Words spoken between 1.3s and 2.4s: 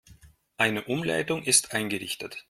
ist eingerichtet.